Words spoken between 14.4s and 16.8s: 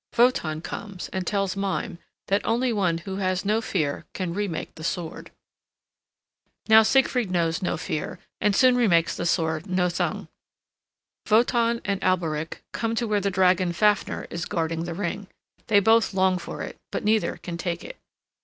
guarding the ring. They both long for it,